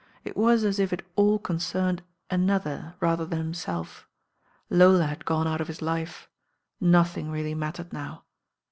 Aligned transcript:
It 0.23 0.35
was 0.35 0.63
as 0.63 0.79
if 0.79 0.91
it 0.91 1.05
all 1.15 1.37
con 1.37 1.57
cerned 1.59 1.99
another 2.31 2.95
rather 2.99 3.23
than 3.23 3.37
himself. 3.37 4.07
Lola 4.67 5.05
had 5.05 5.25
gone 5.25 5.47
out 5.47 5.61
of 5.61 5.67
his 5.67 5.79
life—nothing 5.83 7.29
really 7.29 7.53
mattered 7.53 7.93
now. 7.93 8.23